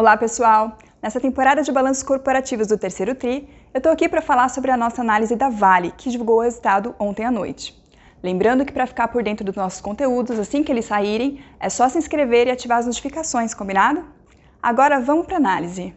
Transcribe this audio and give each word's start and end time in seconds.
Olá, 0.00 0.16
pessoal! 0.16 0.78
Nessa 1.02 1.18
temporada 1.18 1.60
de 1.60 1.72
balanços 1.72 2.04
corporativos 2.04 2.68
do 2.68 2.78
terceiro 2.78 3.16
TRI, 3.16 3.48
eu 3.74 3.78
estou 3.78 3.90
aqui 3.90 4.08
para 4.08 4.22
falar 4.22 4.48
sobre 4.48 4.70
a 4.70 4.76
nossa 4.76 5.00
análise 5.00 5.34
da 5.34 5.48
Vale, 5.48 5.92
que 5.96 6.08
divulgou 6.08 6.36
o 6.36 6.42
resultado 6.42 6.94
ontem 7.00 7.24
à 7.24 7.32
noite. 7.32 7.76
Lembrando 8.22 8.64
que 8.64 8.72
para 8.72 8.86
ficar 8.86 9.08
por 9.08 9.24
dentro 9.24 9.44
dos 9.44 9.56
nossos 9.56 9.80
conteúdos 9.80 10.38
assim 10.38 10.62
que 10.62 10.70
eles 10.70 10.84
saírem, 10.84 11.42
é 11.58 11.68
só 11.68 11.88
se 11.88 11.98
inscrever 11.98 12.46
e 12.46 12.52
ativar 12.52 12.78
as 12.78 12.86
notificações, 12.86 13.54
combinado? 13.54 14.04
Agora 14.62 15.00
vamos 15.00 15.26
para 15.26 15.34
a 15.34 15.38
análise. 15.38 15.92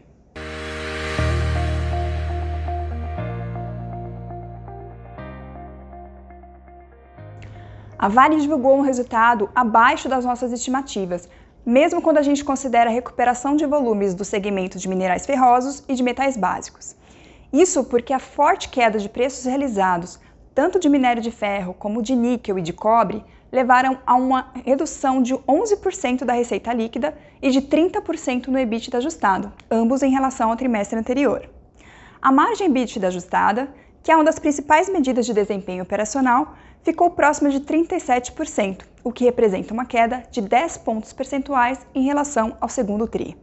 A 7.96 8.08
Vale 8.08 8.40
divulgou 8.40 8.76
um 8.76 8.80
resultado 8.80 9.48
abaixo 9.54 10.08
das 10.08 10.24
nossas 10.24 10.50
estimativas, 10.50 11.28
mesmo 11.64 12.02
quando 12.02 12.18
a 12.18 12.22
gente 12.22 12.44
considera 12.44 12.90
a 12.90 12.92
recuperação 12.92 13.56
de 13.56 13.66
volumes 13.66 14.14
do 14.14 14.24
segmento 14.24 14.78
de 14.78 14.88
minerais 14.88 15.24
ferrosos 15.24 15.84
e 15.88 15.94
de 15.94 16.02
metais 16.02 16.36
básicos. 16.36 16.96
Isso 17.52 17.84
porque 17.84 18.12
a 18.12 18.18
forte 18.18 18.68
queda 18.68 18.98
de 18.98 19.08
preços 19.08 19.44
realizados, 19.44 20.18
tanto 20.54 20.78
de 20.78 20.88
minério 20.88 21.22
de 21.22 21.30
ferro 21.30 21.74
como 21.74 22.02
de 22.02 22.16
níquel 22.16 22.58
e 22.58 22.62
de 22.62 22.72
cobre, 22.72 23.24
levaram 23.52 23.98
a 24.06 24.14
uma 24.14 24.50
redução 24.64 25.22
de 25.22 25.34
11% 25.34 26.24
da 26.24 26.32
receita 26.32 26.72
líquida 26.72 27.14
e 27.40 27.50
de 27.50 27.60
30% 27.60 28.48
no 28.48 28.58
EBITDA 28.58 28.98
ajustado, 28.98 29.52
ambos 29.70 30.02
em 30.02 30.10
relação 30.10 30.50
ao 30.50 30.56
trimestre 30.56 30.98
anterior. 30.98 31.48
A 32.20 32.32
margem 32.32 32.68
EBITDA 32.68 33.08
ajustada, 33.08 33.68
que 34.02 34.10
é 34.10 34.16
uma 34.16 34.24
das 34.24 34.38
principais 34.38 34.88
medidas 34.88 35.26
de 35.26 35.34
desempenho 35.34 35.82
operacional, 35.82 36.54
ficou 36.82 37.10
próxima 37.10 37.50
de 37.50 37.60
37%, 37.60 38.84
o 39.04 39.12
que 39.12 39.24
representa 39.24 39.74
uma 39.74 39.84
queda 39.84 40.22
de 40.30 40.40
10 40.40 40.78
pontos 40.78 41.12
percentuais 41.12 41.78
em 41.94 42.04
relação 42.04 42.56
ao 42.60 42.68
segundo 42.68 43.06
TRI. 43.06 43.36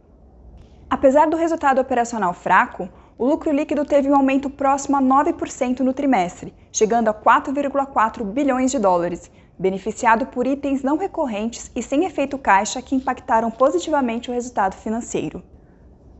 Apesar 0.88 1.28
do 1.28 1.36
resultado 1.36 1.80
operacional 1.80 2.34
fraco, 2.34 2.88
o 3.16 3.26
lucro 3.26 3.52
líquido 3.52 3.84
teve 3.84 4.10
um 4.10 4.16
aumento 4.16 4.48
próximo 4.48 4.96
a 4.96 5.02
9% 5.02 5.80
no 5.80 5.92
trimestre, 5.92 6.54
chegando 6.72 7.08
a 7.08 7.14
4,4 7.14 8.24
bilhões 8.24 8.70
de 8.70 8.78
dólares, 8.78 9.30
beneficiado 9.58 10.26
por 10.26 10.46
itens 10.46 10.82
não 10.82 10.96
recorrentes 10.96 11.70
e 11.76 11.82
sem 11.82 12.06
efeito 12.06 12.38
caixa 12.38 12.80
que 12.80 12.96
impactaram 12.96 13.50
positivamente 13.50 14.30
o 14.30 14.32
resultado 14.32 14.74
financeiro. 14.74 15.42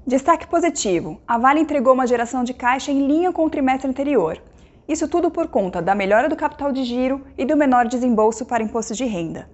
Destaque 0.06 0.46
positivo: 0.46 1.20
a 1.27 1.38
Vale 1.38 1.61
entregou 1.61 1.94
uma 1.94 2.06
geração 2.06 2.44
de 2.44 2.52
caixa 2.52 2.92
em 2.92 3.06
linha 3.06 3.33
com 3.33 3.46
o 3.46 3.50
trimestre 3.50 3.88
anterior, 3.88 4.41
isso 4.91 5.06
tudo 5.06 5.30
por 5.30 5.46
conta 5.46 5.80
da 5.80 5.94
melhora 5.94 6.28
do 6.28 6.34
capital 6.34 6.72
de 6.72 6.83
giro 6.83 7.24
e 7.38 7.44
do 7.44 7.56
menor 7.56 7.86
desembolso 7.86 8.44
para 8.44 8.60
imposto 8.60 8.92
de 8.92 9.05
renda. 9.05 9.48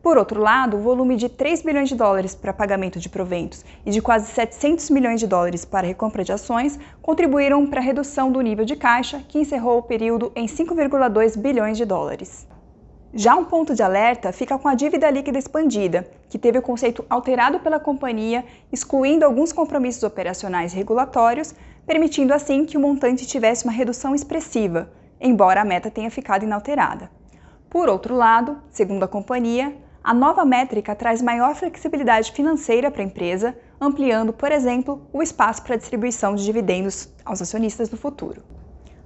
Por 0.00 0.16
outro 0.16 0.40
lado, 0.40 0.76
o 0.76 0.80
volume 0.80 1.16
de 1.16 1.28
3 1.28 1.62
bilhões 1.62 1.88
de 1.88 1.96
dólares 1.96 2.36
para 2.36 2.52
pagamento 2.52 3.00
de 3.00 3.08
proventos 3.08 3.64
e 3.84 3.90
de 3.90 4.00
quase 4.00 4.30
700 4.30 4.88
milhões 4.90 5.18
de 5.18 5.26
dólares 5.26 5.64
para 5.64 5.88
recompra 5.88 6.22
de 6.22 6.30
ações 6.30 6.78
contribuíram 7.02 7.66
para 7.66 7.80
a 7.80 7.82
redução 7.82 8.30
do 8.30 8.40
nível 8.40 8.64
de 8.64 8.76
caixa, 8.76 9.20
que 9.26 9.40
encerrou 9.40 9.78
o 9.78 9.82
período 9.82 10.30
em 10.36 10.46
5,2 10.46 11.36
bilhões 11.36 11.76
de 11.76 11.84
dólares. 11.84 12.46
Já 13.18 13.34
um 13.34 13.46
ponto 13.46 13.74
de 13.74 13.82
alerta 13.82 14.30
fica 14.30 14.58
com 14.58 14.68
a 14.68 14.74
dívida 14.74 15.10
líquida 15.10 15.38
expandida, 15.38 16.06
que 16.28 16.38
teve 16.38 16.58
o 16.58 16.62
conceito 16.62 17.02
alterado 17.08 17.58
pela 17.60 17.80
companhia, 17.80 18.44
excluindo 18.70 19.24
alguns 19.24 19.54
compromissos 19.54 20.02
operacionais 20.02 20.74
regulatórios, 20.74 21.54
permitindo 21.86 22.34
assim 22.34 22.66
que 22.66 22.76
o 22.76 22.80
montante 22.80 23.26
tivesse 23.26 23.64
uma 23.64 23.72
redução 23.72 24.14
expressiva, 24.14 24.90
embora 25.18 25.62
a 25.62 25.64
meta 25.64 25.90
tenha 25.90 26.10
ficado 26.10 26.42
inalterada. 26.42 27.10
Por 27.70 27.88
outro 27.88 28.14
lado, 28.14 28.58
segundo 28.70 29.04
a 29.04 29.08
companhia, 29.08 29.74
a 30.04 30.12
nova 30.12 30.44
métrica 30.44 30.94
traz 30.94 31.22
maior 31.22 31.54
flexibilidade 31.54 32.32
financeira 32.32 32.90
para 32.90 33.00
a 33.00 33.06
empresa, 33.06 33.56
ampliando, 33.80 34.30
por 34.30 34.52
exemplo, 34.52 35.00
o 35.10 35.22
espaço 35.22 35.62
para 35.62 35.76
distribuição 35.76 36.34
de 36.34 36.44
dividendos 36.44 37.08
aos 37.24 37.40
acionistas 37.40 37.88
no 37.88 37.96
futuro. 37.96 38.42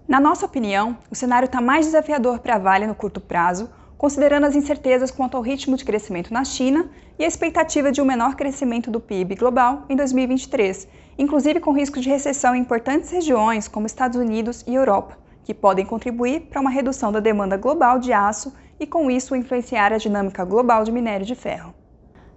Na 0.09 0.19
nossa 0.19 0.47
opinião, 0.47 0.99
o 1.09 1.15
cenário 1.15 1.47
está 1.47 1.61
mais 1.61 1.87
desafiador 1.87 2.41
para 2.41 2.57
a 2.57 2.59
Vale 2.59 2.89
no 2.89 2.97
curto 2.97 3.21
prazo, 3.21 3.71
considerando 4.01 4.47
as 4.47 4.57
incertezas 4.57 5.11
quanto 5.11 5.37
ao 5.37 5.43
ritmo 5.43 5.77
de 5.77 5.85
crescimento 5.85 6.33
na 6.33 6.43
China 6.43 6.89
e 7.19 7.25
a 7.25 7.29
expectativa 7.29 7.93
de 7.93 8.01
um 8.01 8.05
menor 8.07 8.35
crescimento 8.35 8.91
do 8.91 8.99
PIB 8.99 9.35
global 9.35 9.85
em 9.91 9.95
2023, 9.95 10.89
inclusive 11.19 11.61
com 11.61 11.71
risco 11.71 12.01
de 12.01 12.09
recessão 12.09 12.55
em 12.55 12.61
importantes 12.61 13.11
regiões 13.11 13.69
como 13.69 13.87
Estados 13.87 14.19
Unidos 14.19 14.65
e 14.67 14.75
Europa, 14.75 15.19
que 15.45 15.53
podem 15.53 15.85
contribuir 15.85 16.49
para 16.49 16.63
uma 16.63 16.71
redução 16.71 17.13
da 17.13 17.21
demanda 17.21 17.59
global 17.59 17.99
de 17.99 18.11
aço 18.11 18.55
e, 18.81 18.87
com 18.87 19.11
isso, 19.11 19.37
influenciar 19.37 19.93
a 19.93 19.99
dinâmica 19.99 20.47
global 20.47 20.83
de 20.83 20.91
minério 20.91 21.27
de 21.27 21.35
ferro. 21.35 21.75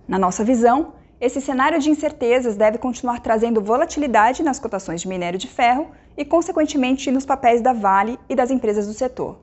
Na 0.06 0.20
nossa 0.20 0.44
visão, 0.44 0.96
esse 1.22 1.40
cenário 1.40 1.80
de 1.80 1.90
incertezas 1.90 2.58
deve 2.58 2.78
continuar 2.78 3.22
trazendo 3.22 3.62
volatilidade 3.62 4.44
nas 4.44 4.60
cotações 4.60 5.00
de 5.00 5.08
minério 5.08 5.40
de 5.40 5.48
ferro 5.48 5.88
e, 6.18 6.26
consequentemente, 6.26 7.10
nos 7.10 7.26
papéis 7.26 7.62
da 7.62 7.72
Vale 7.72 8.20
e 8.28 8.36
das 8.36 8.52
empresas 8.52 8.86
do 8.86 8.94
setor. 8.94 9.43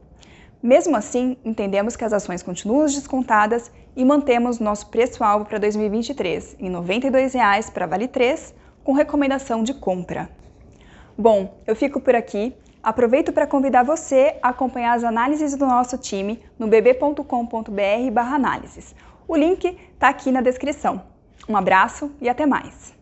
Mesmo 0.63 0.95
assim, 0.95 1.39
entendemos 1.43 1.97
que 1.97 2.05
as 2.05 2.13
ações 2.13 2.43
continuam 2.43 2.85
descontadas 2.85 3.73
e 3.97 4.05
mantemos 4.05 4.59
nosso 4.59 4.89
preço-alvo 4.89 5.47
para 5.47 5.57
2023 5.59 6.57
em 6.61 6.69
R$ 6.69 6.77
92,00 6.77 7.73
para 7.73 7.87
Vale 7.87 8.07
3, 8.07 8.55
com 8.85 8.93
recomendação 8.93 9.65
de 9.65 9.73
compra. 9.73 10.29
Bom, 11.17 11.57
eu 11.67 11.75
fico 11.75 11.99
por 12.01 12.15
aqui. 12.15 12.55
Aproveito 12.83 13.33
para 13.33 13.47
convidar 13.47 13.83
você 13.83 14.37
a 14.43 14.51
acompanhar 14.51 14.93
as 14.95 15.05
análises 15.05 15.57
do 15.57 15.65
nosso 15.67 15.97
time 15.97 16.43
no 16.59 16.67
bb.com.br/análises. 16.67 18.95
O 19.27 19.35
link 19.37 19.79
está 19.95 20.09
aqui 20.09 20.31
na 20.31 20.43
descrição. 20.43 21.03
Um 21.49 21.57
abraço 21.57 22.11
e 22.21 22.29
até 22.29 22.45
mais! 22.47 23.00